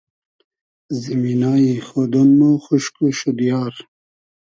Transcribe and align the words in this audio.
زیمینای 1.01 1.69
خۉدۉن 1.87 2.29
مۉ 2.39 2.53
خوشک 2.65 2.95
و 3.03 3.07
شودیار 3.19 3.73